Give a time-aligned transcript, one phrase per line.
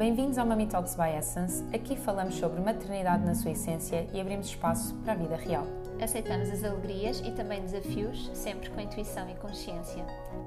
[0.00, 1.62] Bem-vindos ao Mami Talks by Essence.
[1.74, 5.66] Aqui falamos sobre maternidade na sua essência e abrimos espaço para a vida real.
[6.00, 10.02] Aceitamos as alegrias e também desafios, sempre com intuição e consciência.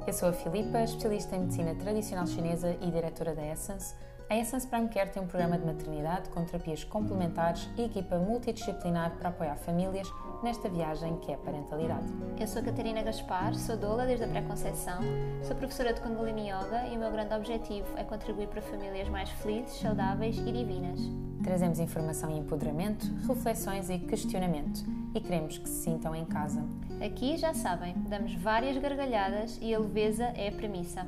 [0.08, 3.94] Eu sou a Filipa, especialista em medicina tradicional chinesa e diretora da Essence.
[4.28, 9.12] A Essence Prime Care tem um programa de maternidade com terapias complementares e equipa multidisciplinar
[9.18, 10.10] para apoiar famílias
[10.44, 12.06] nesta viagem que é a parentalidade.
[12.38, 15.00] Eu sou a Catarina Gaspar, sou doula desde a pré-conceição,
[15.42, 19.30] sou professora de Kundalini Yoga e o meu grande objetivo é contribuir para famílias mais
[19.30, 21.00] felizes, saudáveis e divinas.
[21.42, 24.84] Trazemos informação e empoderamento, reflexões e questionamento
[25.16, 26.62] e queremos que se sintam em casa.
[27.04, 31.08] Aqui, já sabem, damos várias gargalhadas e a leveza é a premissa.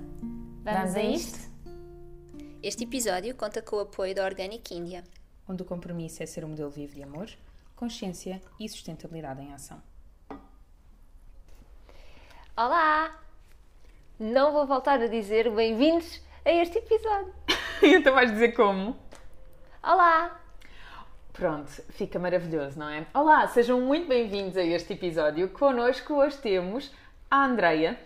[0.63, 1.49] Vamos, Vamos a isto?
[2.63, 5.03] Este episódio conta com o apoio da Organic India,
[5.47, 7.29] onde o compromisso é ser um modelo vivo de amor,
[7.75, 9.81] consciência e sustentabilidade em ação.
[12.55, 13.19] Olá!
[14.19, 17.33] Não vou voltar a dizer bem-vindos a este episódio.
[17.83, 18.97] então vais dizer como?
[19.83, 20.39] Olá!
[21.33, 23.05] Pronto, fica maravilhoso, não é?
[23.13, 25.49] Olá, sejam muito bem-vindos a este episódio.
[25.49, 26.93] Connosco hoje temos
[27.29, 27.99] a Andreia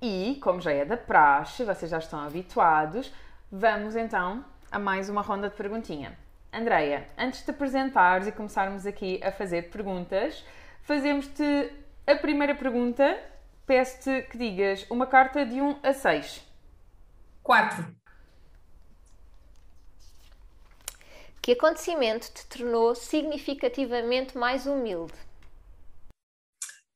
[0.00, 3.12] e, como já é da praxe, vocês já estão habituados,
[3.50, 6.18] Vamos então a mais uma ronda de perguntinha.
[6.56, 10.42] Andreia, antes de te apresentares e começarmos aqui a fazer perguntas,
[10.80, 11.70] fazemos-te
[12.06, 13.22] a primeira pergunta.
[13.66, 16.42] Peço-te que digas uma carta de 1 a 6.
[17.42, 17.94] 4.
[21.42, 25.12] Que acontecimento te tornou significativamente mais humilde?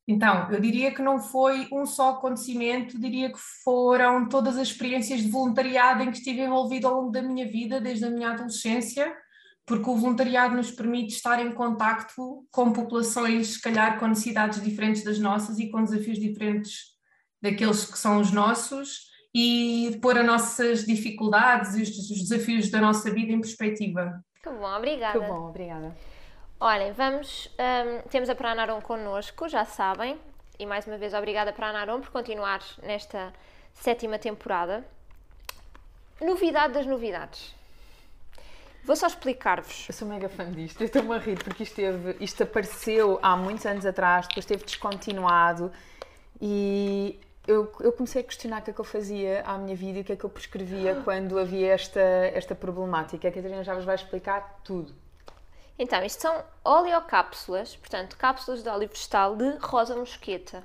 [0.08, 5.20] Então, eu diria que não foi um só acontecimento, diria que foram todas as experiências
[5.20, 9.14] de voluntariado em que estive envolvido ao longo da minha vida, desde a minha adolescência,
[9.66, 15.04] porque o voluntariado nos permite estar em contacto com populações, se calhar, com necessidades diferentes
[15.04, 16.90] das nossas e com desafios diferentes
[17.40, 23.10] daqueles que são os nossos, e pôr as nossas dificuldades e os desafios da nossa
[23.10, 24.22] vida em perspectiva.
[24.42, 25.18] Que bom, obrigada.
[25.18, 25.96] Que bom, obrigada.
[26.58, 27.48] Olhem, vamos.
[27.58, 30.18] Um, temos a Pranaron connosco, já sabem.
[30.58, 33.32] E mais uma vez, obrigada Pranaron por continuar nesta
[33.72, 34.84] sétima temporada.
[36.20, 37.54] Novidade das novidades.
[38.84, 39.86] Vou só explicar-vos.
[39.88, 43.36] Eu sou mega fã disto, eu estou-me a rir porque isto, teve, isto apareceu há
[43.36, 45.70] muitos anos atrás, depois esteve descontinuado
[46.40, 49.98] e eu, eu, comecei a questionar o que é que eu fazia à minha vida
[49.98, 53.28] e o que é que eu prescrevia quando havia esta, esta problemática.
[53.28, 54.94] A Catarina já vos vai explicar tudo.
[55.78, 60.62] Então, isto são oleocápsulas, portanto, cápsulas de óleo vegetal de rosa mosqueta.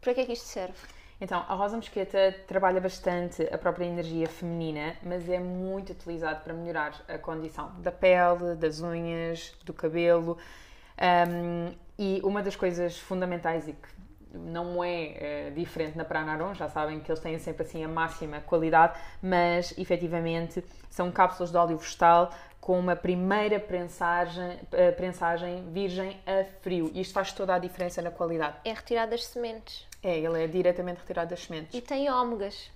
[0.00, 0.78] Para que é que isto serve?
[1.22, 6.52] Então, a rosa mosqueta trabalha bastante a própria energia feminina, mas é muito utilizado para
[6.52, 10.36] melhorar a condição da pele, das unhas, do cabelo.
[11.00, 13.88] Um, e uma das coisas fundamentais e que
[14.34, 18.40] não é, é diferente na Pranaron, já sabem que eles têm sempre assim a máxima
[18.40, 26.20] qualidade, mas efetivamente são cápsulas de óleo vegetal com uma primeira prensagem, uh, prensagem virgem
[26.26, 26.90] a frio.
[26.92, 28.56] Isto faz toda a diferença na qualidade.
[28.64, 29.91] É retirado das sementes.
[30.02, 31.74] É, ele é diretamente retirado das sementes.
[31.74, 32.70] E tem ômegas.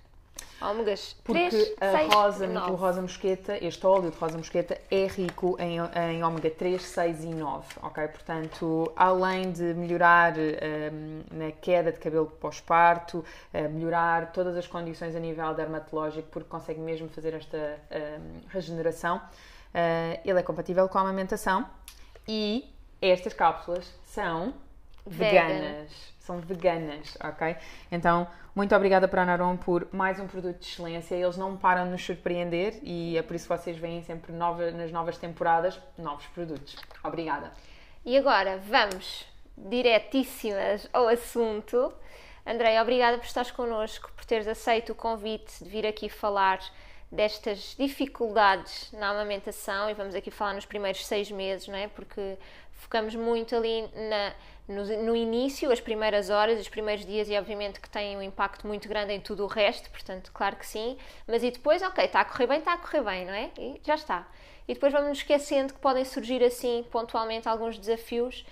[0.61, 2.71] Ômegas Porque 3, a 6, rosa, 9.
[2.71, 5.77] o rosa mosqueta, este óleo de rosa mosqueta é rico em,
[6.11, 8.07] em ômega 3, 6 e 9, ok?
[8.07, 13.19] Portanto, além de melhorar um, na queda de cabelo pós-parto,
[13.53, 19.21] uh, melhorar todas as condições a nível dermatológico, porque consegue mesmo fazer esta um, regeneração,
[19.77, 21.69] Uh, ele é compatível com a amamentação
[22.27, 24.53] e estas cápsulas são
[25.05, 25.91] veganas.
[26.27, 27.55] São veganas, ok?
[27.89, 31.15] Então, muito obrigada para a Naron por mais um produto de excelência.
[31.15, 34.69] Eles não param de nos surpreender e é por isso que vocês veem sempre nova,
[34.71, 36.75] nas novas temporadas novos produtos.
[37.01, 37.53] Obrigada.
[38.05, 39.25] E agora vamos
[39.57, 41.93] diretíssimas ao assunto.
[42.45, 46.59] Andrei, obrigada por estares connosco, por teres aceito o convite de vir aqui falar
[47.09, 51.87] destas dificuldades na amamentação, e vamos aqui falar nos primeiros seis meses, não é?
[51.87, 52.37] Porque
[52.73, 54.33] focamos muito ali na,
[54.67, 58.67] no, no, início, as primeiras horas, os primeiros dias, e obviamente que tem um impacto
[58.67, 62.21] muito grande em tudo o resto, portanto, claro que sim, mas e depois, ok, está
[62.21, 63.49] a correr bem, está a correr bem, não é?
[63.57, 64.27] E já está.
[64.67, 68.45] E depois vamos nos esquecendo que podem surgir assim, pontualmente, alguns desafios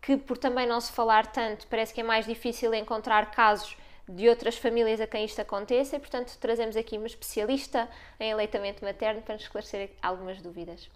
[0.00, 3.76] que, por também não se falar tanto, parece que é mais difícil encontrar casos
[4.08, 7.86] de outras famílias a quem isto aconteça e, portanto, trazemos aqui uma especialista
[8.18, 10.88] em aleitamento materno para nos esclarecer algumas dúvidas.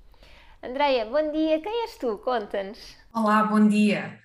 [0.63, 2.17] Andreia, bom dia, quem és tu?
[2.19, 2.97] Conta-nos.
[3.13, 4.19] Olá, bom dia.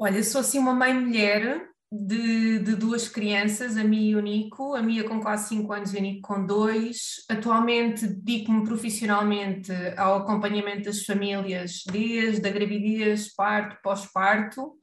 [0.00, 4.80] Olha, sou assim uma mãe-mulher de, de, duas crianças, a Mia e o Nico, a
[4.80, 7.24] Mia com quase 5 anos e o Nico com 2.
[7.28, 14.76] Atualmente dedico-me profissionalmente ao acompanhamento das famílias desde a gravidez, parto, pós-parto.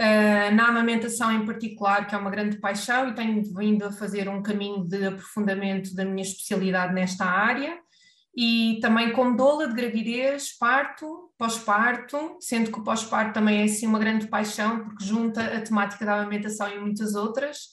[0.00, 4.28] Uh, na amamentação em particular, que é uma grande paixão, e tenho vindo a fazer
[4.28, 7.76] um caminho de aprofundamento da minha especialidade nesta área.
[8.34, 13.84] e também com doula de gravidez, parto, pós-parto, sendo que o pós-parto também é assim
[13.84, 17.70] uma grande paixão, porque junta a temática da amamentação e muitas outras.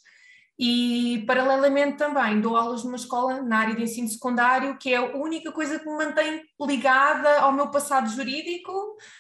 [0.57, 5.15] E, paralelamente, também dou aulas numa escola na área de ensino secundário, que é a
[5.15, 8.71] única coisa que me mantém ligada ao meu passado jurídico,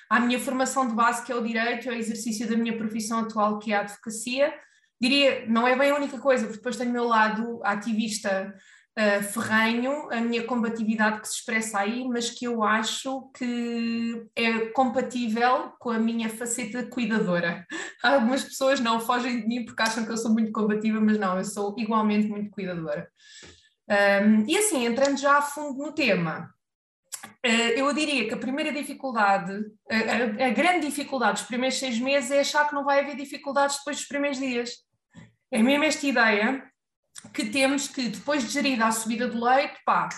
[0.09, 3.59] à minha formação de base, que é o direito, ao exercício da minha profissão atual,
[3.59, 4.51] que é a advocacia.
[4.99, 8.51] Diria, não é bem a única coisa, porque depois tenho o meu lado ativista
[8.97, 14.67] uh, ferrenho, a minha combatividade que se expressa aí, mas que eu acho que é
[14.67, 17.65] compatível com a minha faceta cuidadora.
[18.03, 21.37] Algumas pessoas não fogem de mim porque acham que eu sou muito combativa, mas não,
[21.37, 23.09] eu sou igualmente muito cuidadora.
[23.89, 26.53] Um, e assim, entrando já a fundo no tema,
[27.45, 32.29] uh, eu diria que a primeira dificuldade, a, a, grande dificuldade dos primeiros seis meses
[32.29, 34.71] é achar que não vai haver dificuldades depois dos primeiros dias.
[35.51, 36.68] É mesmo esta ideia
[37.33, 40.09] que temos que, depois de gerida a subida do leite, pá,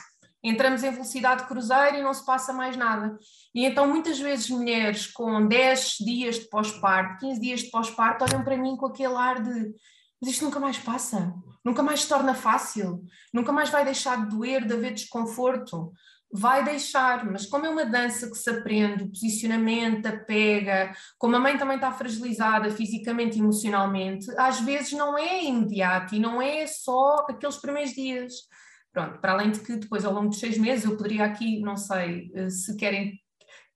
[0.44, 3.18] entramos em velocidade cruzeiro e não se passa mais nada.
[3.54, 8.44] E então, muitas vezes, mulheres com 10 dias de pós-parto, 15 dias de pós-parto, olham
[8.44, 9.74] para mim com aquele ar de
[10.22, 11.34] mas isto nunca mais passa,
[11.66, 15.92] nunca mais se torna fácil, nunca mais vai deixar de doer, de haver desconforto
[16.34, 21.36] vai deixar, mas como é uma dança que se aprende, o posicionamento, a pega, como
[21.36, 26.42] a mãe também está fragilizada fisicamente e emocionalmente, às vezes não é imediato e não
[26.42, 28.34] é só aqueles primeiros dias.
[28.94, 31.78] Pronto, para além de que depois ao longo dos seis meses eu poderia aqui, não
[31.78, 33.20] sei eh, se querem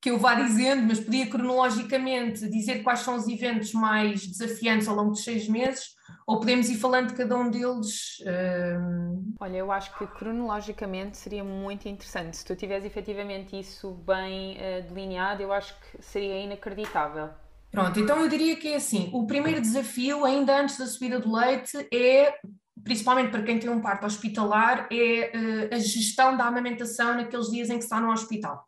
[0.02, 4.96] que eu vá dizendo, mas podia cronologicamente dizer quais são os eventos mais desafiantes ao
[4.96, 5.94] longo dos seis meses,
[6.27, 8.18] ou podemos ir falando de cada um deles?
[8.22, 9.33] Uh...
[9.39, 12.38] Olha, eu acho que cronologicamente seria muito interessante.
[12.38, 17.30] Se tu tiveres efetivamente isso bem uh, delineado, eu acho que seria inacreditável.
[17.72, 21.31] Pronto, então eu diria que é assim: o primeiro desafio, ainda antes da subida do
[21.31, 22.33] leite, é
[22.83, 25.31] principalmente para quem tem um parto hospitalar, é
[25.71, 28.68] uh, a gestão da amamentação naqueles dias em que está no hospital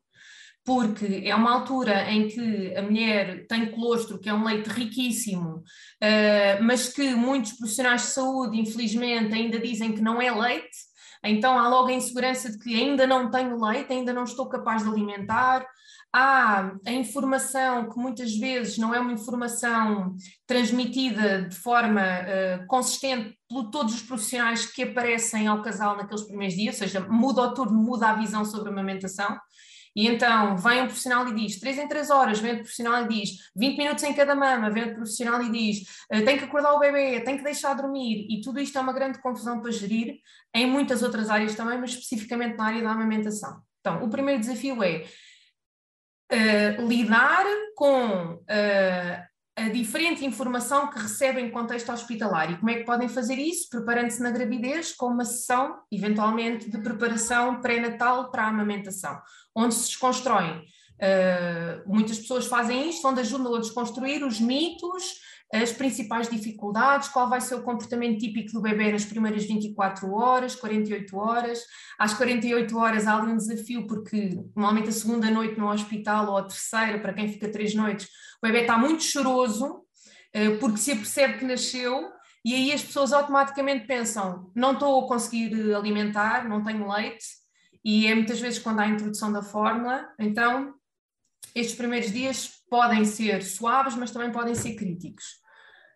[0.67, 5.59] porque é uma altura em que a mulher tem colostro, que é um leite riquíssimo,
[5.59, 10.77] uh, mas que muitos profissionais de saúde, infelizmente, ainda dizem que não é leite,
[11.23, 14.83] então há logo a insegurança de que ainda não tenho leite, ainda não estou capaz
[14.83, 15.65] de alimentar.
[16.13, 20.15] Há a informação que muitas vezes não é uma informação
[20.45, 26.57] transmitida de forma uh, consistente por todos os profissionais que aparecem ao casal naqueles primeiros
[26.57, 29.37] dias, ou seja, muda o turno, muda a visão sobre a amamentação.
[29.97, 33.07] E então vem um profissional e diz 3 em 3 horas, vem outro profissional e
[33.07, 36.73] diz 20 minutos em cada mama, vem outro profissional e diz eh, tem que acordar
[36.73, 40.19] o bebê, tem que deixar dormir, e tudo isto é uma grande confusão para gerir
[40.53, 43.59] em muitas outras áreas também, mas especificamente na área da amamentação.
[43.79, 45.03] Então, o primeiro desafio é
[46.31, 47.45] uh, lidar
[47.75, 49.26] com uh,
[49.57, 53.67] a diferente informação que recebem em contexto hospitalar e como é que podem fazer isso?
[53.71, 59.19] Preparando-se na gravidez com uma sessão, eventualmente, de preparação pré-natal para a amamentação,
[59.55, 60.63] onde se desconstroem.
[60.99, 65.21] Uh, muitas pessoas fazem isto, onde ajudam a desconstruir os mitos,
[65.53, 70.55] as principais dificuldades, qual vai ser o comportamento típico do bebê nas primeiras 24 horas,
[70.55, 71.63] 48 horas.
[71.97, 76.37] Às 48 horas há ali um desafio, porque normalmente a segunda noite no hospital ou
[76.37, 78.07] a terceira, para quem fica três noites,
[78.41, 79.83] o bebê está muito choroso,
[80.33, 82.11] eh, porque se apercebe que nasceu,
[82.43, 87.25] e aí as pessoas automaticamente pensam: não estou a conseguir alimentar, não tenho leite,
[87.83, 90.73] e é muitas vezes quando há a introdução da fórmula, então
[91.55, 95.25] estes primeiros dias podem ser suaves, mas também podem ser críticos.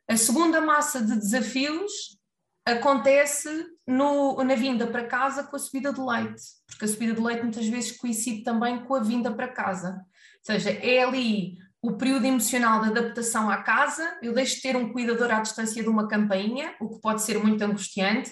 [0.07, 2.19] A segunda massa de desafios
[2.65, 3.49] acontece
[3.87, 7.43] no, na vinda para casa com a subida de leite, porque a subida de leite
[7.43, 9.93] muitas vezes coincide também com a vinda para casa.
[9.93, 14.75] Ou seja, é ali o período emocional de adaptação à casa, eu deixo de ter
[14.75, 18.31] um cuidador à distância de uma campainha, o que pode ser muito angustiante,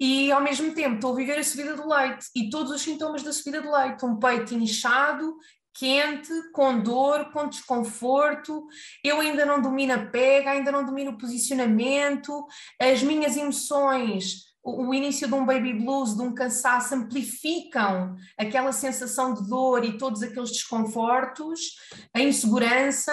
[0.00, 3.22] e ao mesmo tempo estou a viver a subida do leite e todos os sintomas
[3.22, 5.36] da subida do leite, um peito inchado,
[5.74, 8.66] quente, com dor, com desconforto,
[9.02, 12.46] eu ainda não domino a pega, ainda não domino o posicionamento,
[12.80, 18.72] as minhas emoções, o, o início de um baby blues, de um cansaço, amplificam aquela
[18.72, 21.76] sensação de dor e todos aqueles desconfortos,
[22.14, 23.12] a insegurança.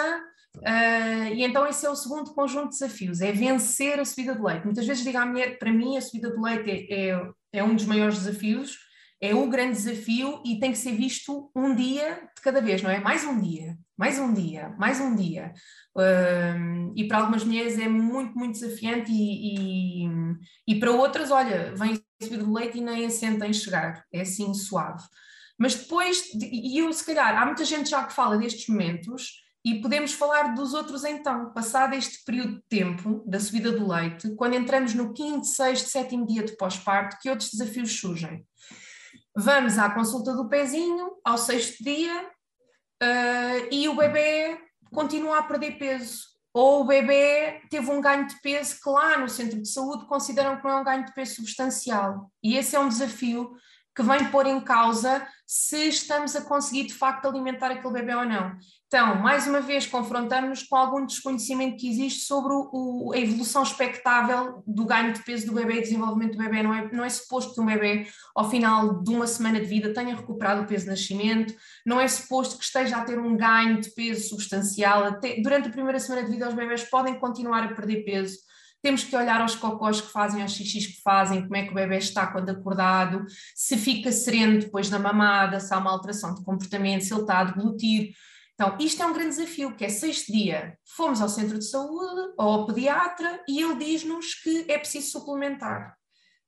[0.56, 4.44] Uh, e então esse é o segundo conjunto de desafios, é vencer a subida do
[4.44, 4.64] leite.
[4.64, 7.74] Muitas vezes digo à mulher para mim a subida do leite é, é, é um
[7.74, 8.76] dos maiores desafios,
[9.20, 12.90] é um grande desafio e tem que ser visto um dia de cada vez, não
[12.90, 12.98] é?
[12.98, 15.52] Mais um dia, mais um dia, mais um dia.
[15.94, 20.10] Um, e para algumas mulheres é muito, muito desafiante e, e,
[20.66, 24.54] e para outras, olha, vem subir do leite e nem assenta em chegar, é assim
[24.54, 25.02] suave.
[25.58, 29.82] Mas depois, e eu se calhar, há muita gente já que fala destes momentos e
[29.82, 34.54] podemos falar dos outros então, passado este período de tempo da subida do leite, quando
[34.54, 38.42] entramos no quinto, sexto, sétimo dia de pós-parto, que outros desafios surgem?
[39.36, 42.26] Vamos à consulta do pezinho, ao sexto dia,
[43.02, 44.58] uh, e o bebê
[44.92, 46.30] continua a perder peso.
[46.52, 50.56] Ou o bebê teve um ganho de peso que lá no centro de saúde consideram
[50.56, 52.30] que não é um ganho de peso substancial.
[52.42, 53.52] E esse é um desafio
[53.94, 58.24] que vem pôr em causa se estamos a conseguir de facto alimentar aquele bebê ou
[58.24, 58.56] não.
[58.92, 64.64] Então, mais uma vez, confrontamos-nos com algum desconhecimento que existe sobre o, a evolução expectável
[64.66, 66.60] do ganho de peso do bebê e desenvolvimento do bebê.
[66.60, 69.94] Não é, não é suposto que um bebê, ao final de uma semana de vida,
[69.94, 71.54] tenha recuperado o peso de nascimento,
[71.86, 75.04] não é suposto que esteja a ter um ganho de peso substancial.
[75.04, 78.38] Até, durante a primeira semana de vida, os bebés podem continuar a perder peso.
[78.82, 81.74] Temos que olhar aos cocós que fazem, aos xixis que fazem, como é que o
[81.74, 86.42] bebê está quando acordado, se fica sereno depois da mamada, se há uma alteração de
[86.42, 88.14] comportamento, se ele está a deglutir
[88.60, 92.34] então, isto é um grande desafio, que é sexto dia, fomos ao centro de saúde
[92.36, 95.96] ou ao pediatra e ele diz-nos que é preciso suplementar.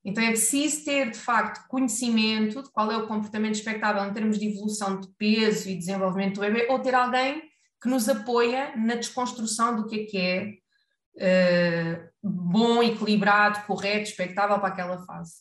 [0.05, 4.39] Então é preciso ter, de facto, conhecimento de qual é o comportamento expectável em termos
[4.39, 7.45] de evolução de peso e desenvolvimento do bebê, ou ter alguém
[7.83, 10.19] que nos apoia na desconstrução do que é que
[11.17, 15.37] é uh, bom, equilibrado, correto, expectável para aquela fase.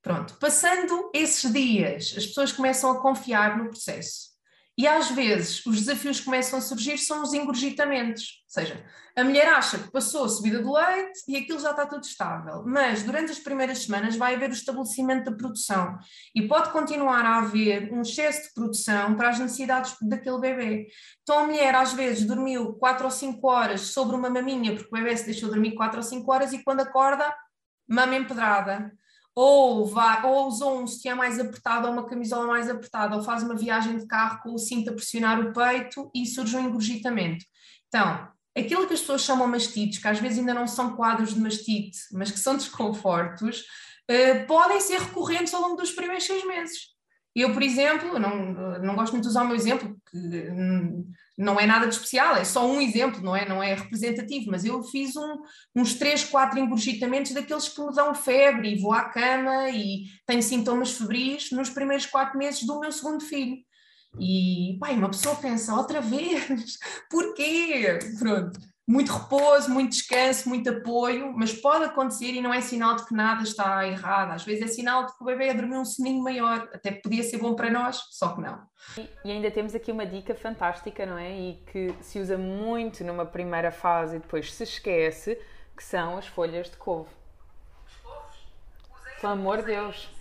[0.00, 4.33] Pronto, passando esses dias, as pessoas começam a confiar no processo.
[4.76, 8.84] E às vezes os desafios que começam a surgir são os engurgitamentos, ou seja,
[9.16, 12.64] a mulher acha que passou a subida do leite e aquilo já está tudo estável,
[12.66, 15.96] mas durante as primeiras semanas vai haver o estabelecimento da produção.
[16.34, 20.88] E pode continuar a haver um excesso de produção para as necessidades daquele bebê.
[21.22, 24.98] Então a mulher às vezes dormiu 4 ou 5 horas sobre uma maminha porque o
[24.98, 27.32] bebê se deixou dormir 4 ou 5 horas e quando acorda,
[27.88, 28.92] mama empedrada
[29.34, 33.42] ou, vai, ou usou um sutiã mais apertado ou uma camisola mais apertada, ou faz
[33.42, 37.44] uma viagem de carro com o cinto a pressionar o peito e surge um engurgitamento.
[37.88, 41.40] Então, aquilo que as pessoas chamam mastites, que às vezes ainda não são quadros de
[41.40, 43.60] mastite, mas que são desconfortos,
[44.10, 46.94] uh, podem ser recorrentes ao longo dos primeiros seis meses.
[47.34, 51.58] Eu, por exemplo, não, não gosto muito de usar o meu exemplo, porque hum, não
[51.58, 54.82] é nada de especial, é só um exemplo, não é, não é representativo, mas eu
[54.84, 55.42] fiz um,
[55.74, 60.42] uns 3, 4 engurgitamentos daqueles que me dão febre e vou à cama e tenho
[60.42, 63.56] sintomas febris nos primeiros 4 meses do meu segundo filho.
[64.18, 66.78] E, pai, uma pessoa pensa, outra vez,
[67.10, 67.98] porquê?
[68.18, 73.06] Pronto muito repouso, muito descanso, muito apoio, mas pode acontecer e não é sinal de
[73.06, 74.32] que nada está errado.
[74.32, 77.22] Às vezes é sinal de que o bebê a dormir um soninho maior, até podia
[77.22, 78.60] ser bom para nós, só que não.
[79.24, 81.32] E ainda temos aqui uma dica fantástica, não é?
[81.32, 85.38] E que se usa muito numa primeira fase e depois se esquece,
[85.74, 87.10] que são as folhas de couve.
[89.18, 90.14] Pelo amor de Deus.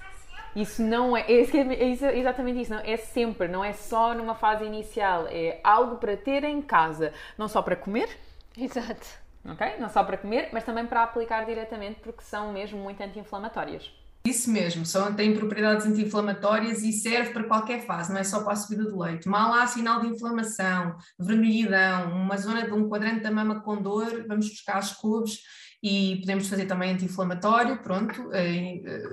[0.55, 4.63] Isso não é, é, é, exatamente isso, não é sempre, não é só numa fase
[4.63, 8.07] inicial, é algo para ter em casa, não só para comer,
[8.57, 9.23] Exato.
[9.45, 9.77] Ok?
[9.79, 13.91] Não só para comer, mas também para aplicar diretamente, porque são mesmo muito anti-inflamatórias.
[14.25, 18.53] Isso mesmo, são, têm propriedades anti-inflamatórias e serve para qualquer fase, não é só para
[18.53, 19.27] a subida do leite.
[19.27, 24.25] Mal há sinal de inflamação, vermelhidão, uma zona de um quadrante da mama com dor,
[24.25, 25.41] vamos buscar as couves
[25.83, 28.31] e podemos fazer também anti-inflamatório, pronto.
[28.31, 29.03] Eh, eh,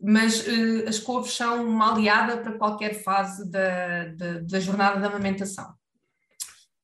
[0.00, 5.08] mas eh, as couves são uma aliada para qualquer fase da, da, da jornada da
[5.08, 5.74] amamentação.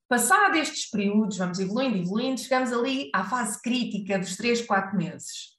[0.09, 5.56] Passado estes períodos, vamos evoluindo, evoluindo, chegamos ali à fase crítica dos 3, 4 meses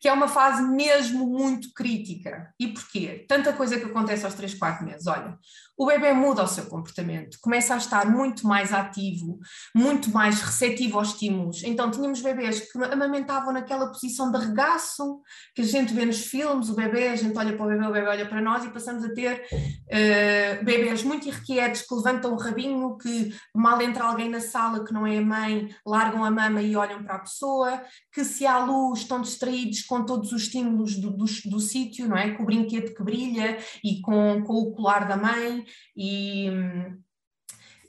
[0.00, 2.52] que é uma fase mesmo muito crítica.
[2.58, 3.26] E porquê?
[3.28, 5.06] Tanta coisa que acontece aos 3, 4 meses.
[5.06, 5.38] Olha,
[5.80, 9.38] o bebê muda o seu comportamento, começa a estar muito mais ativo,
[9.74, 11.62] muito mais receptivo aos estímulos.
[11.64, 15.22] Então, tínhamos bebês que amamentavam naquela posição de regaço
[15.54, 17.92] que a gente vê nos filmes, o bebê, a gente olha para o bebê, o
[17.92, 22.38] bebê olha para nós e passamos a ter uh, bebês muito irrequietos que levantam o
[22.38, 26.60] rabinho, que mal entra alguém na sala que não é a mãe, largam a mama
[26.60, 30.94] e olham para a pessoa, que se há luz estão distraídos com todos os estímulos
[30.94, 32.30] do, do, do sítio, não é?
[32.30, 35.64] Com o brinquedo que brilha e com, com o colar da mãe
[35.96, 36.48] e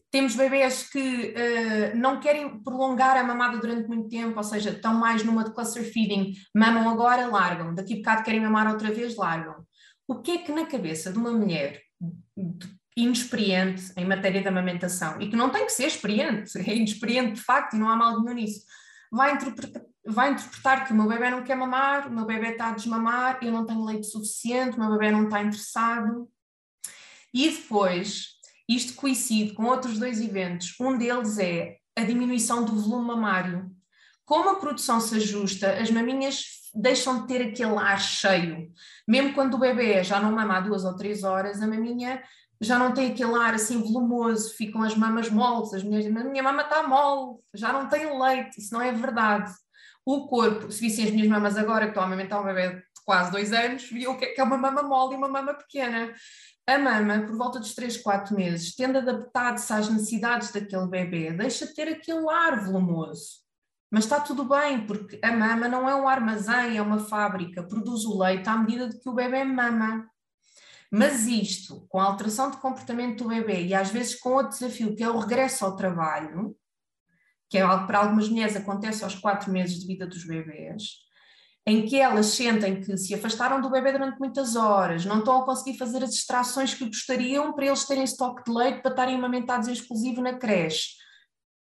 [0.10, 4.96] temos bebês que uh, não querem prolongar a mamada durante muito tempo, ou seja, estão
[4.96, 9.16] mais numa de cluster feeding, mamam agora, largam, daqui a bocado querem mamar outra vez,
[9.16, 9.64] largam.
[10.08, 11.80] O que é que na cabeça de uma mulher
[12.98, 17.42] inexperiente em matéria de amamentação, e que não tem que ser experiente, é inexperiente de
[17.42, 18.66] facto e não há mal nenhum nisso,
[19.12, 22.70] vai interpretar, vai interpretar que o meu bebê não quer mamar, o meu bebê está
[22.70, 26.30] a desmamar, eu não tenho leite suficiente, o meu bebê não está interessado.
[27.34, 30.76] E depois, isto coincide com outros dois eventos.
[30.80, 33.70] Um deles é a diminuição do volume mamário.
[34.26, 38.72] Como a produção se ajusta, as maminhas deixam de ter aquele ar cheio.
[39.08, 42.24] Mesmo quando o bebê já não mama há duas ou três horas, a maminha
[42.62, 46.44] já não tem aquele ar assim volumoso, ficam as mamas moles, as minhas, a minha
[46.44, 49.52] mama está mole, já não tem leite, isso não é verdade.
[50.06, 52.84] O corpo, se vissem as minhas mamas agora, que estou a amamentar um bebê de
[53.04, 56.14] quase dois anos, viu o que é uma mama mole e uma mama pequena.
[56.68, 61.34] A mama, por volta dos 3, 4 meses, tende a adaptar-se às necessidades daquele bebê,
[61.34, 63.42] deixa de ter aquele ar volumoso.
[63.92, 68.06] Mas está tudo bem, porque a mama não é um armazém, é uma fábrica, produz
[68.06, 70.08] o leite à medida de que o bebê mama.
[70.92, 74.94] Mas isto, com a alteração de comportamento do bebê e às vezes com o desafio
[74.94, 76.54] que é o regresso ao trabalho,
[77.50, 80.84] que é algo que para algumas mulheres acontece aos quatro meses de vida dos bebês,
[81.66, 85.46] em que elas sentem que se afastaram do bebê durante muitas horas, não estão a
[85.46, 89.70] conseguir fazer as extrações que gostariam para eles terem estoque de leite para estarem amamentados
[89.70, 90.90] em exclusivo na creche.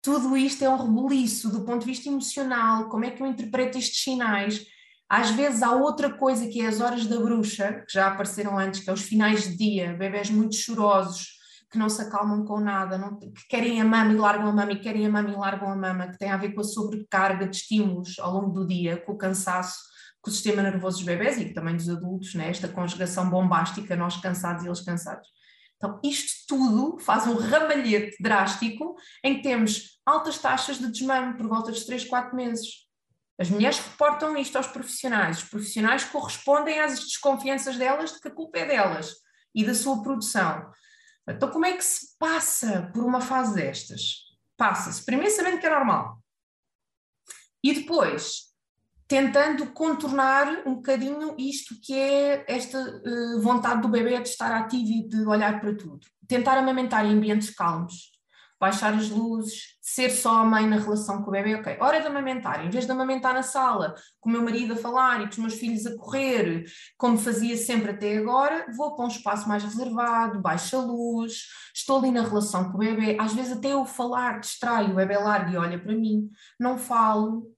[0.01, 3.77] Tudo isto é um rebuliço do ponto de vista emocional, como é que eu interpreto
[3.77, 4.65] estes sinais?
[5.09, 8.81] Às vezes há outra coisa que é as horas da bruxa, que já apareceram antes,
[8.81, 11.39] que é os finais de dia, bebés muito chorosos,
[11.71, 14.73] que não se acalmam com nada, não, que querem a mama e largam a mama,
[14.73, 17.47] e querem a mama e largam a mama, que tem a ver com a sobrecarga
[17.47, 19.79] de estímulos ao longo do dia, com o cansaço,
[20.21, 22.51] com o sistema nervoso dos bebés e também dos adultos, né?
[22.51, 25.29] esta conjugação bombástica, nós cansados e eles cansados.
[25.77, 31.49] Então, isto tudo faz um ramalhete drástico em que temos altas taxas de desmame por
[31.49, 32.88] volta dos 3, 4 meses.
[33.39, 38.35] As mulheres reportam isto aos profissionais, os profissionais correspondem às desconfianças delas de que a
[38.35, 39.15] culpa é delas
[39.55, 40.71] e da sua produção.
[41.29, 44.27] Então, como é que se passa por uma fase destas?
[44.57, 46.19] Passa-se, primeiro sabendo que é normal,
[47.63, 48.49] e depois
[49.07, 54.91] tentando contornar um bocadinho isto que é esta uh, vontade do bebê de estar ativo
[54.91, 56.01] e de olhar para tudo.
[56.27, 58.13] Tentar amamentar em ambientes calmos,
[58.61, 61.77] baixar as luzes, ser só a mãe na relação com o bebê, ok.
[61.81, 65.21] Hora de amamentar, em vez de amamentar na sala, com o meu marido a falar
[65.21, 66.65] e com os meus filhos a correr,
[66.97, 71.99] como fazia sempre até agora, vou para um espaço mais reservado, baixa a luz, estou
[71.99, 75.53] ali na relação com o bebê, às vezes até eu falar distrai, o bebê larga
[75.53, 77.55] e olha para mim, não falo.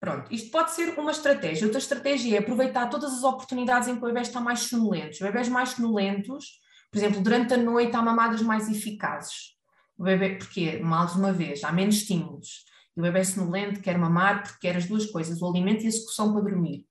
[0.00, 1.66] Pronto, isto pode ser uma estratégia.
[1.66, 5.12] Outra estratégia é aproveitar todas as oportunidades em que o bebê está mais sonolento.
[5.12, 6.58] Os bebés mais sonolentos,
[6.90, 9.59] por exemplo, durante a noite há mamadas mais eficazes
[10.00, 12.64] o bebê, porque, mais uma vez, há menos estímulos.
[12.96, 15.88] E o bebê sonolento quer mamar porque quer as duas coisas, o alimento e a
[15.88, 16.86] execução para dormir.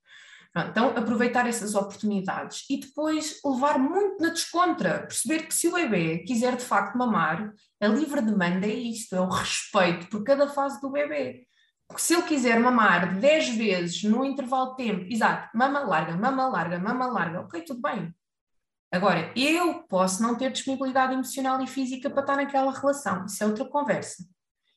[0.55, 6.19] Então, aproveitar essas oportunidades e depois levar muito na descontra, perceber que se o bebê
[6.19, 10.79] quiser de facto mamar, a livre demanda é isto, é o respeito por cada fase
[10.79, 11.47] do bebê.
[11.87, 16.47] Porque se ele quiser mamar 10 vezes no intervalo de tempo, exato, mama larga, mama
[16.47, 18.13] larga, mama larga, ok, tudo bem.
[18.91, 23.47] Agora, eu posso não ter disponibilidade emocional e física para estar naquela relação, isso é
[23.47, 24.25] outra conversa.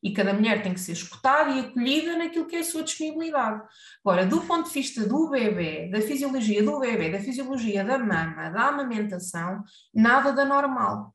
[0.02, 3.62] E cada mulher tem que ser escutada e acolhida naquilo que é a sua disponibilidade.
[4.04, 8.50] Agora, do ponto de vista do bebê, da fisiologia do bebê, da fisiologia da mama,
[8.50, 9.62] da amamentação,
[9.94, 11.14] nada da normal.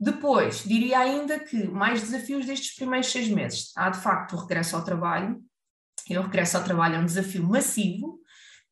[0.00, 3.72] Depois, diria ainda que mais desafios destes primeiros seis meses.
[3.76, 5.44] Há de facto o regresso ao trabalho,
[6.08, 8.18] e o regresso ao trabalho é um desafio massivo,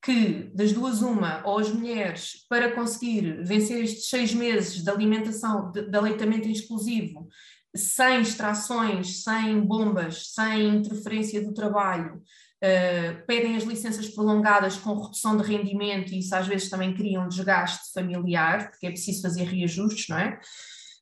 [0.03, 5.71] que das duas uma, ou as mulheres, para conseguir vencer estes seis meses de alimentação,
[5.71, 7.29] de, de aleitamento exclusivo,
[7.75, 15.37] sem extrações, sem bombas, sem interferência do trabalho, uh, pedem as licenças prolongadas com redução
[15.37, 19.45] de rendimento e isso às vezes também cria um desgaste familiar, porque é preciso fazer
[19.45, 20.41] reajustes, não é?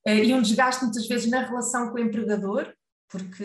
[0.07, 2.73] Uh, e um desgaste muitas vezes na relação com o empregador,
[3.11, 3.45] porque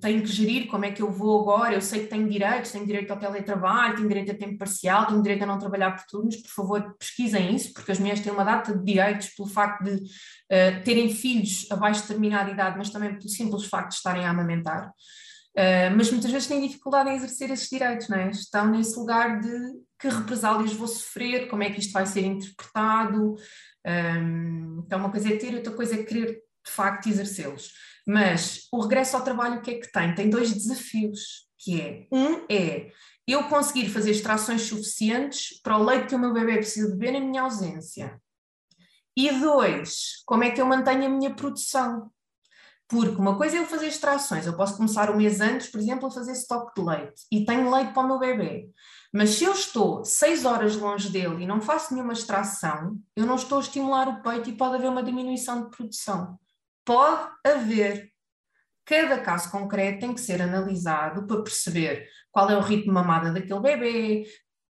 [0.00, 2.86] tenho que gerir como é que eu vou agora, eu sei que tenho direitos, tenho
[2.86, 6.36] direito ao teletrabalho, tenho direito a tempo parcial, tenho direito a não trabalhar por turnos,
[6.36, 9.92] por favor pesquisem isso, porque as mulheres têm uma data de direitos pelo facto de
[9.92, 14.30] uh, terem filhos abaixo de determinada idade, mas também pelo simples facto de estarem a
[14.30, 14.88] amamentar.
[14.88, 18.30] Uh, mas muitas vezes têm dificuldade em exercer esses direitos, não é?
[18.30, 19.50] Estão nesse lugar de
[20.00, 23.34] que represálias vou sofrer, como é que isto vai ser interpretado.
[23.86, 27.70] Um, então, uma coisa é ter, outra coisa é querer de facto exercê-los.
[28.06, 30.14] Mas o regresso ao trabalho, o que é que tem?
[30.14, 32.90] Tem dois desafios, que é, um é
[33.26, 37.20] eu conseguir fazer extrações suficientes para o leite que o meu bebê precisa beber na
[37.20, 38.20] minha ausência.
[39.16, 42.10] E dois, como é que eu mantenho a minha produção?
[42.86, 46.06] Porque uma coisa é eu fazer extrações, eu posso começar um mês antes, por exemplo,
[46.06, 48.68] a fazer estoque de leite e tenho leite para o meu bebê.
[49.12, 53.36] Mas se eu estou seis horas longe dele e não faço nenhuma extração, eu não
[53.36, 56.38] estou a estimular o peito e pode haver uma diminuição de produção.
[56.84, 58.10] Pode haver.
[58.84, 63.60] Cada caso concreto tem que ser analisado para perceber qual é o ritmo mamada daquele
[63.60, 64.24] bebê,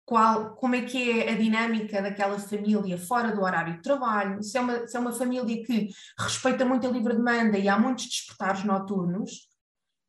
[0.06, 4.58] qual, como é que é a dinâmica daquela família fora do horário de trabalho, se
[4.58, 5.88] é, uma, se é uma família que
[6.20, 9.48] respeita muito a livre demanda e há muitos despertares noturnos,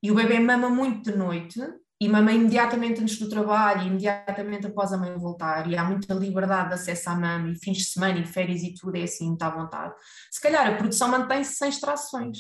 [0.03, 1.61] e o bebê mama muito de noite,
[2.01, 6.69] e mama imediatamente antes do trabalho, imediatamente após a mãe voltar, e há muita liberdade
[6.69, 9.43] de acesso à mama, e fins de semana, e férias e tudo é assim, muito
[9.43, 9.95] à vontade.
[10.31, 12.39] Se calhar a produção mantém-se sem extrações,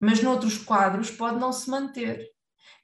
[0.00, 2.24] mas noutros quadros pode não se manter.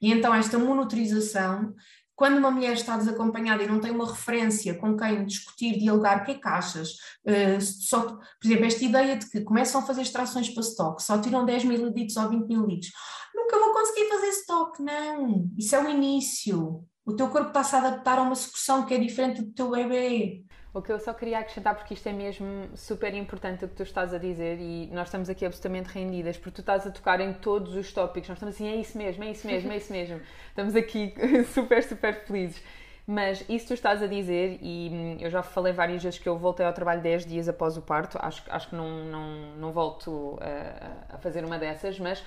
[0.01, 1.73] E então esta monitorização
[2.15, 6.25] quando uma mulher está desacompanhada e não tem uma referência com quem discutir, dialogar, o
[6.25, 6.91] que é que achas?
[7.25, 11.19] Uh, só, por exemplo, esta ideia de que começam a fazer extrações para stock, só
[11.19, 12.91] tiram 10 mil litros ou 20 mil litros.
[13.35, 15.49] Nunca vou conseguir fazer stock, não.
[15.57, 16.83] Isso é o início.
[17.05, 20.43] O teu corpo está-se a adaptar a uma sucção que é diferente do teu bebê.
[20.73, 23.83] O que eu só queria acrescentar, porque isto é mesmo super importante o que tu
[23.83, 27.33] estás a dizer e nós estamos aqui absolutamente rendidas, porque tu estás a tocar em
[27.33, 28.27] todos os tópicos.
[28.27, 30.19] Nós estamos assim, é isso mesmo, é isso mesmo, é isso mesmo.
[30.49, 31.13] estamos aqui
[31.53, 32.61] super, super felizes.
[33.07, 36.39] Mas isso tu estás a dizer, e hum, eu já falei várias vezes que eu
[36.39, 40.39] voltei ao trabalho 10 dias após o parto, acho, acho que não, não, não volto
[40.41, 42.23] a, a fazer uma dessas, mas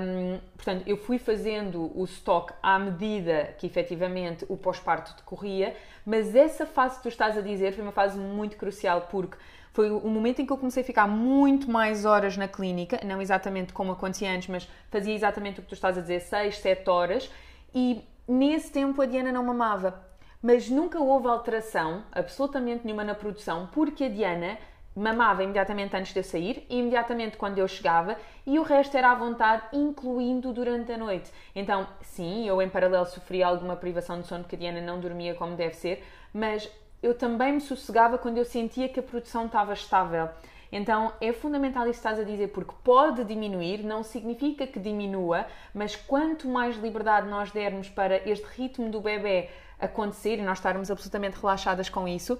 [0.00, 5.74] um, portanto eu fui fazendo o stock à medida que efetivamente o pós-parto decorria,
[6.06, 9.36] mas essa fase que tu estás a dizer foi uma fase muito crucial porque
[9.72, 13.20] foi o momento em que eu comecei a ficar muito mais horas na clínica, não
[13.20, 16.88] exatamente como acontecia antes, mas fazia exatamente o que tu estás a dizer, 6, 7
[16.88, 17.30] horas,
[17.74, 20.11] e nesse tempo a Diana não mamava
[20.42, 24.58] mas nunca houve alteração absolutamente nenhuma na produção, porque a Diana
[24.94, 29.14] mamava imediatamente antes de eu sair imediatamente quando eu chegava e o resto era à
[29.14, 31.32] vontade, incluindo durante a noite.
[31.54, 35.34] Então, sim, eu em paralelo sofria alguma privação de sono porque a Diana não dormia
[35.34, 36.70] como deve ser, mas
[37.02, 40.28] eu também me sossegava quando eu sentia que a produção estava estável.
[40.70, 45.46] Então é fundamental isso que estás a dizer, porque pode diminuir, não significa que diminua,
[45.74, 49.50] mas quanto mais liberdade nós dermos para este ritmo do bebê
[49.82, 52.38] acontecer e nós estarmos absolutamente relaxadas com isso,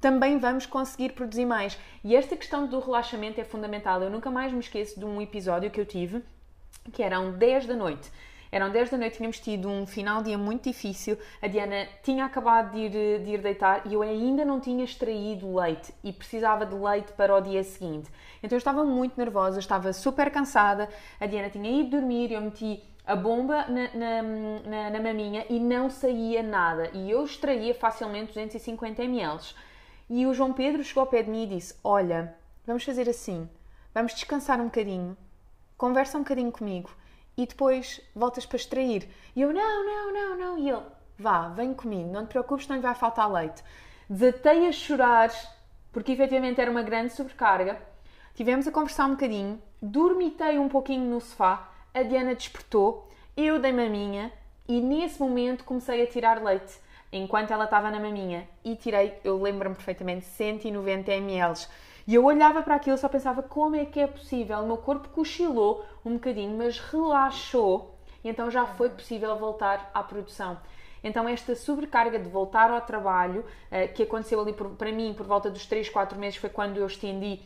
[0.00, 1.78] também vamos conseguir produzir mais.
[2.04, 4.02] E esta questão do relaxamento é fundamental.
[4.02, 6.22] Eu nunca mais me esqueço de um episódio que eu tive,
[6.92, 8.10] que eram 10 da noite.
[8.52, 11.18] Eram 10 da noite, tínhamos tido um final de dia muito difícil.
[11.42, 15.54] A Diana tinha acabado de ir, de ir deitar e eu ainda não tinha extraído
[15.56, 18.08] leite e precisava de leite para o dia seguinte.
[18.42, 20.88] Então eu estava muito nervosa, estava super cansada.
[21.18, 25.60] A Diana tinha ido dormir, eu meti a bomba na, na, na, na, maminha e
[25.60, 26.90] não saía nada.
[26.92, 29.54] E eu extraía facilmente 250 ml.
[30.10, 32.34] E o João Pedro chegou ao pé de mim e disse: Olha,
[32.66, 33.48] vamos fazer assim,
[33.94, 35.16] vamos descansar um bocadinho,
[35.78, 36.90] conversa um bocadinho comigo
[37.36, 39.08] e depois voltas para extrair.
[39.36, 40.58] E eu, não, não, não, não.
[40.58, 40.82] E ele,
[41.16, 43.62] vá, vem comigo, não te preocupes, não lhe vai faltar leite.
[44.10, 45.30] Desatei a chorar,
[45.92, 47.80] porque efetivamente era uma grande sobrecarga.
[48.34, 53.72] Tivemos a conversar um bocadinho, dormitei um pouquinho no sofá, a Diana despertou, eu dei
[53.72, 54.30] maminha
[54.68, 56.78] e nesse momento comecei a tirar leite
[57.10, 61.54] enquanto ela estava na maminha e tirei, eu lembro-me perfeitamente, 190 ml
[62.06, 64.58] e eu olhava para aquilo e só pensava como é que é possível.
[64.58, 70.02] O meu corpo cochilou um bocadinho, mas relaxou e então já foi possível voltar à
[70.02, 70.58] produção.
[71.02, 75.48] Então, esta sobrecarga de voltar ao trabalho, eh, que aconteceu ali para mim por volta
[75.48, 77.40] dos 3, 4 meses, foi quando eu estendi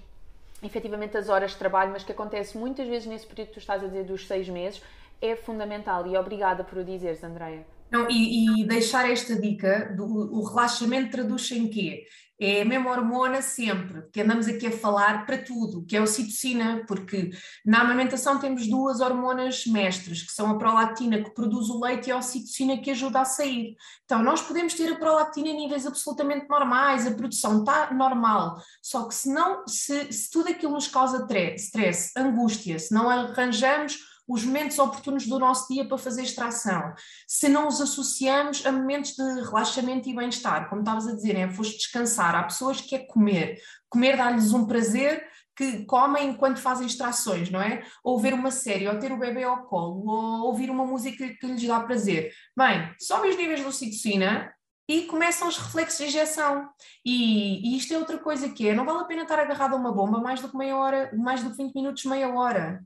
[0.62, 3.82] efetivamente as horas de trabalho, mas que acontece muitas vezes nesse período que tu estás
[3.82, 4.82] a dizer dos 6 meses,
[5.20, 6.06] é fundamental.
[6.06, 7.66] E obrigada por o dizeres, Andreia.
[7.90, 12.04] Não, e, e, deixar esta dica, do, o relaxamento traduz em quê?
[12.42, 16.02] É a mesma hormona sempre, que andamos aqui a falar para tudo, que é a
[16.02, 17.30] ocitocina, porque
[17.66, 22.12] na amamentação temos duas hormonas mestres, que são a prolactina que produz o leite e
[22.12, 23.76] a ocitocina que ajuda a sair.
[24.06, 29.06] Então, nós podemos ter a prolactina em níveis absolutamente normais, a produção está normal, só
[29.06, 31.26] que se, não, se, se tudo aquilo nos causa
[31.56, 36.94] stress, angústia, se não arranjamos os momentos oportunos do nosso dia para fazer extração,
[37.26, 41.50] se não os associamos a momentos de relaxamento e bem-estar, como estavas a dizer, é
[41.50, 46.86] foste descansar, há pessoas que é comer, comer dá-lhes um prazer que comem enquanto fazem
[46.86, 47.82] extrações, não é?
[48.04, 51.46] Ou ver uma série, ou ter o bebê ao colo, ou ouvir uma música que
[51.46, 52.32] lhes dá prazer.
[52.56, 54.54] Bem, sobe os níveis de ocitocina,
[54.88, 56.68] e começam os reflexos de injeção.
[57.04, 59.76] E, e, isto é outra coisa que é, não vale a pena estar agarrado a
[59.76, 62.82] uma bomba mais do que meia hora, mais do que 20 minutos, meia hora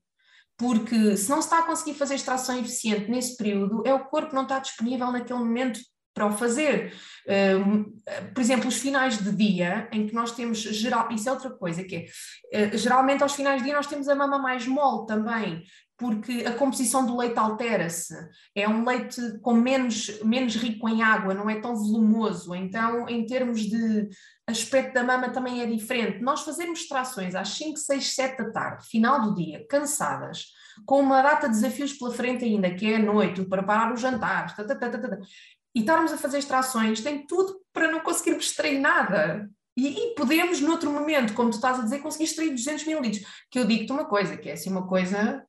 [0.57, 4.35] porque se não se está a conseguir fazer extração eficiente nesse período, é o corpo
[4.35, 5.81] não está disponível naquele momento
[6.14, 6.95] para o fazer.
[8.33, 11.83] por exemplo, os finais de dia, em que nós temos geral, isso é outra coisa,
[11.83, 12.07] que
[12.53, 15.64] é, uh, geralmente aos finais de dia nós temos a mama mais mole também,
[15.96, 18.14] porque a composição do leite altera-se.
[18.54, 22.54] É um leite com menos, menos rico em água, não é tão volumoso.
[22.54, 24.09] Então, em termos de
[24.46, 26.22] aspecto da mama também é diferente.
[26.22, 30.46] Nós fazemos extrações às 5, 6, 7 da tarde, final do dia, cansadas,
[30.85, 34.54] com uma data de desafios pela frente ainda, que é a noite, preparar o jantar,
[34.54, 35.20] tata, tata, tata,
[35.74, 39.48] e estarmos a fazer extrações, tem tudo para não conseguirmos extrair nada.
[39.76, 43.24] E, e, podemos, noutro momento, como tu estás a dizer, conseguir extrair 200 mil litros.
[43.50, 45.44] Que eu digo-te uma coisa, que é assim uma coisa,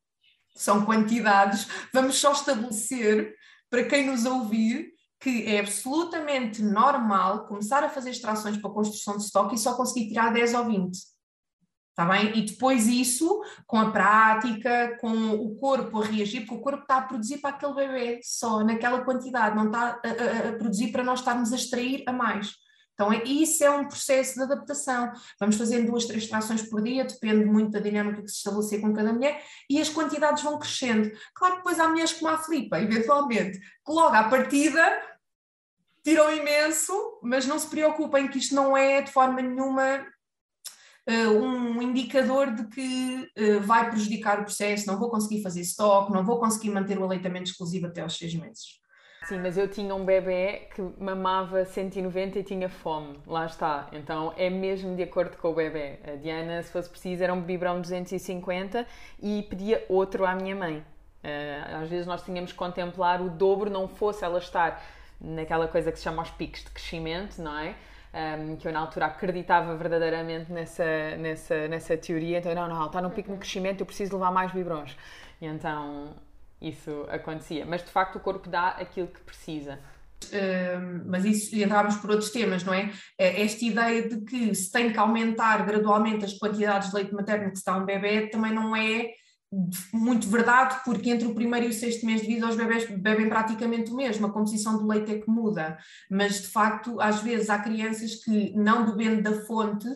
[0.56, 3.36] são quantidades, vamos só estabelecer,
[3.70, 9.24] para quem nos ouvir, que é absolutamente normal começar a fazer extrações para construção de
[9.24, 10.98] estoque e só conseguir tirar 10 ou 20.
[11.90, 12.38] Está bem?
[12.38, 16.98] E depois isso, com a prática, com o corpo a reagir, porque o corpo está
[16.98, 21.06] a produzir para aquele bebê só, naquela quantidade, não está a, a, a produzir para
[21.06, 22.52] nós estarmos a extrair a mais.
[22.96, 25.12] Então, é, isso é um processo de adaptação.
[25.40, 28.94] Vamos fazendo duas, três trações por dia, depende muito da dinâmica que se estabelecer com
[28.94, 31.12] cada mulher, e as quantidades vão crescendo.
[31.34, 34.82] Claro que depois há mulheres como a Filipa, eventualmente, que logo à partida
[36.04, 40.06] tiram imenso, mas não se preocupem que isto não é de forma nenhuma
[41.10, 46.14] uh, um indicador de que uh, vai prejudicar o processo, não vou conseguir fazer estoque,
[46.14, 48.85] não vou conseguir manter o aleitamento exclusivo até aos seis meses.
[49.26, 53.88] Sim, mas eu tinha um bebê que mamava 190 e tinha fome, lá está.
[53.92, 56.00] Então é mesmo de acordo com o bebê.
[56.04, 58.86] A Diana, se fosse preciso, era um biberão 250
[59.22, 60.78] e pedia outro à minha mãe.
[60.78, 64.80] Uh, às vezes nós tínhamos que contemplar o dobro, não fosse ela estar
[65.20, 67.74] naquela coisa que se chama os picos de crescimento, não é?
[68.16, 72.40] um, que eu na altura acreditava verdadeiramente nessa, nessa, nessa teoria.
[72.40, 74.96] Então, não, não, está num pico de crescimento, eu preciso levar mais biberons.
[75.42, 76.14] E então
[76.70, 77.66] isso acontecia.
[77.66, 79.80] Mas de facto o corpo dá aquilo que precisa.
[81.06, 82.92] Mas isso entrávamos por outros temas, não é?
[83.18, 83.44] é?
[83.44, 87.60] Esta ideia de que se tem que aumentar gradualmente as quantidades de leite materno que
[87.60, 89.12] se dá a um bebê também não é
[89.94, 93.30] muito verdade, porque entre o primeiro e o sexto mês de vida os bebés bebem
[93.30, 95.78] praticamente o mesmo, a composição do leite é que muda,
[96.10, 99.88] mas de facto às vezes há crianças que não bebendo da fonte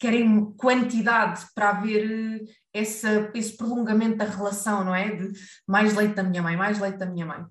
[0.00, 2.40] querem quantidade para haver eh,
[2.72, 5.14] essa, esse prolongamento da relação, não é?
[5.14, 5.32] De
[5.66, 7.44] mais leite da minha mãe, mais leite da minha mãe.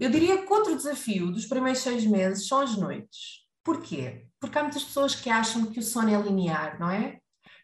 [0.00, 3.46] eu diria que outro desafio dos primeiros seis meses são as noites.
[3.64, 4.26] Porquê?
[4.40, 7.18] Porque há muitas pessoas que acham que o sono é linear, não é?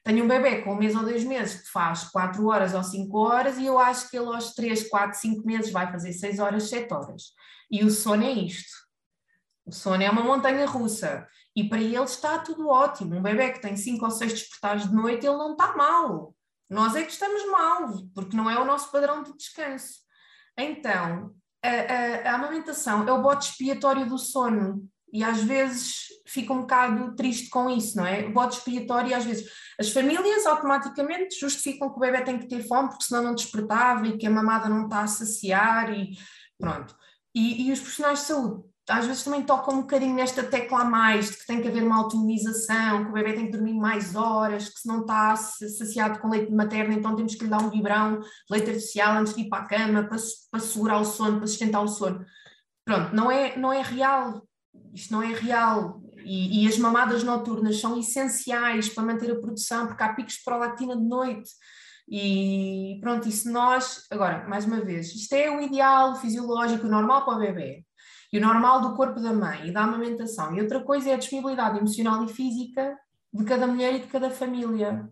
[0.05, 3.17] Tenho um bebê com um mês ou dois meses que faz 4 horas ou 5
[3.19, 6.69] horas e eu acho que ele aos 3, 4, 5 meses vai fazer 6 horas,
[6.69, 7.23] 7 horas.
[7.71, 8.83] E o sono é isto.
[9.65, 11.27] O sono é uma montanha russa.
[11.55, 13.15] E para ele está tudo ótimo.
[13.15, 16.35] Um bebê que tem 5 ou 6 despertares de noite, ele não está mal.
[16.73, 20.01] Nós é que estamos mal, porque não é o nosso padrão de descanso.
[20.57, 26.51] Então, a, a, a amamentação é o bote expiatório do sono e às vezes fica
[26.55, 28.25] um bocado triste com isso, não é?
[28.25, 29.47] O bode expiatório, às vezes,
[29.79, 34.07] as famílias automaticamente justificam que o bebê tem que ter fome porque senão não despertava
[34.07, 36.17] e que a mamada não está a saciar e
[36.59, 36.97] pronto.
[37.35, 40.85] E, e os profissionais de saúde às vezes também tocam um bocadinho nesta tecla a
[40.85, 44.15] mais, de que tem que haver uma autonomização, que o bebê tem que dormir mais
[44.17, 47.71] horas, que se não está saciado com leite materno, então temos que lhe dar um
[47.71, 50.19] vibrão leite artificial antes de ir para a cama, para,
[50.51, 52.25] para segurar o sono, para sustentar o sono.
[52.85, 54.43] Pronto, não é, não é real
[54.93, 56.01] isto não é real.
[56.25, 60.45] E, e, as mamadas noturnas são essenciais para manter a produção, porque há picos de
[60.45, 61.51] prolactina de noite.
[62.09, 67.25] E pronto, e se nós, agora, mais uma vez, isto é o ideal fisiológico, normal
[67.25, 67.85] para o bebê,
[68.33, 70.55] e o normal do corpo da mãe e da amamentação.
[70.55, 72.99] E outra coisa é a disponibilidade emocional e física
[73.33, 75.09] de cada mulher e de cada família.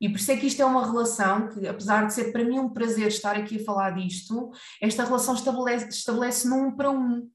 [0.00, 2.58] E por isso é que isto é uma relação que, apesar de ser para mim
[2.58, 7.28] um prazer estar aqui a falar disto, esta relação estabelece, estabelece num para um.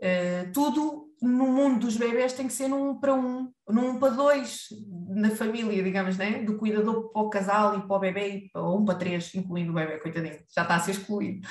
[0.00, 4.68] Uh, tudo no mundo dos bebés tem que ser num para um, num para dois
[5.08, 6.42] na família, digamos, né?
[6.44, 9.74] do cuidador para o casal e para o bebê, ou um para três, incluindo o
[9.74, 11.46] bebê, coitadinho, já está a ser excluído.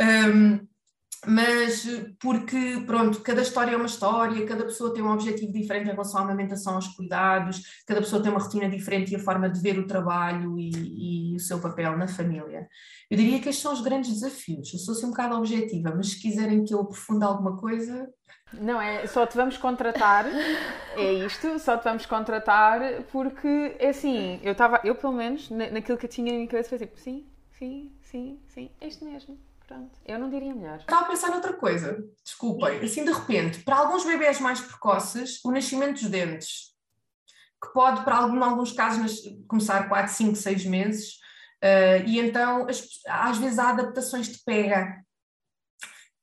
[0.00, 0.66] Um,
[1.24, 1.86] mas
[2.20, 6.20] porque, pronto, cada história é uma história, cada pessoa tem um objetivo diferente em relação
[6.20, 9.78] à amamentação, aos cuidados, cada pessoa tem uma rotina diferente e a forma de ver
[9.78, 12.68] o trabalho e, e o seu papel na família.
[13.08, 14.72] Eu diria que estes são os grandes desafios.
[14.72, 18.08] Eu sou assim um bocado objetiva, mas se quiserem que eu aprofunde alguma coisa.
[18.54, 20.26] Não, é só te vamos contratar,
[20.96, 22.80] é isto, só te vamos contratar
[23.12, 26.68] porque, é assim, eu estava, eu pelo menos, naquilo que eu tinha na minha cabeça,
[26.70, 30.78] foi tipo, sim, sim, sim, sim, é isto mesmo Pronto, eu não diria melhor.
[30.78, 32.80] Estava a pensar noutra coisa, desculpem.
[32.80, 36.72] Assim, de repente, para alguns bebés mais precoces, o nascimento dos dentes,
[37.62, 41.14] que pode, para algum, em alguns casos, começar 4, 5, 6 meses,
[41.62, 45.00] uh, e então, as, às vezes, há adaptações de pega.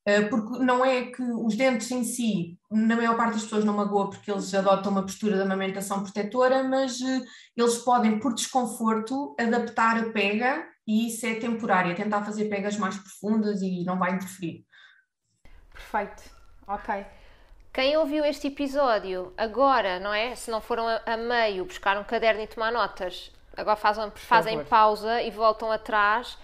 [0.07, 3.75] Uh, porque não é que os dentes em si, na maior parte das pessoas não
[3.75, 7.23] magoa porque eles adotam uma postura de amamentação protetora, mas uh,
[7.55, 12.75] eles podem, por desconforto, adaptar a pega e isso é temporário, é tentar fazer pegas
[12.75, 14.65] mais profundas e não vai interferir.
[15.71, 16.23] Perfeito,
[16.65, 17.05] ok.
[17.71, 20.33] Quem ouviu este episódio agora, não é?
[20.33, 24.63] Se não foram a, a meio buscar um caderno e tomar notas, agora fazem, fazem
[24.63, 26.39] pausa e voltam atrás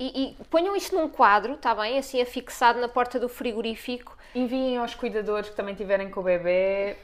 [0.00, 1.98] e, e, ponham isto num quadro, está bem?
[1.98, 4.16] Assim afixado na porta do frigorífico.
[4.34, 6.96] Enviem aos cuidadores que também tiverem com o bebê.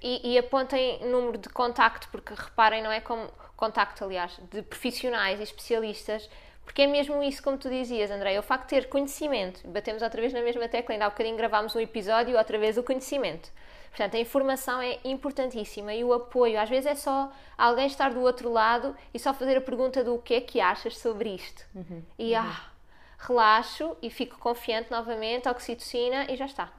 [0.00, 5.38] E, e apontem número de contacto, porque reparem, não é como contacto, aliás, de profissionais
[5.40, 6.30] e especialistas,
[6.64, 10.20] Porque é mesmo isso, como tu dizias, André, o facto de ter conhecimento, batemos outra
[10.20, 13.50] vez na mesma tecla, ainda há bocadinho gravámos um episódio outra vez o conhecimento.
[13.88, 18.20] Portanto, a informação é importantíssima e o apoio, às vezes é só alguém estar do
[18.20, 21.64] outro lado e só fazer a pergunta do que é que achas sobre isto.
[21.74, 22.02] Uhum.
[22.18, 22.42] E uhum.
[22.42, 22.70] ah,
[23.18, 26.70] relaxo e fico confiante novamente, oxitocina e já está.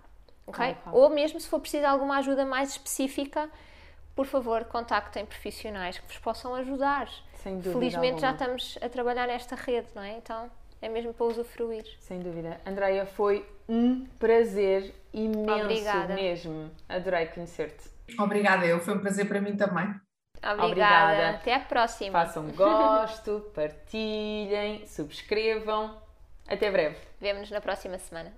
[0.45, 0.77] Okay?
[0.91, 3.49] Ou mesmo se for preciso alguma ajuda mais específica,
[4.15, 7.07] por favor, contactem profissionais que vos possam ajudar.
[7.35, 8.21] Sem dúvida Felizmente alguma.
[8.21, 10.17] já estamos a trabalhar nesta rede, não é?
[10.17, 11.85] Então é mesmo para usufruir.
[11.99, 12.59] Sem dúvida.
[12.65, 16.13] Andreia, foi um prazer imenso Obrigada.
[16.15, 16.71] mesmo.
[16.87, 17.89] Adorei conhecer-te.
[18.19, 18.79] Obrigada, eu.
[18.79, 19.85] Foi um prazer para mim também.
[20.37, 20.63] Obrigada.
[20.65, 21.29] Obrigada.
[21.31, 22.11] Até a próxima.
[22.11, 26.01] Façam gosto, partilhem, subscrevam.
[26.47, 26.97] Até breve.
[27.19, 28.33] Vemo-nos na próxima semana.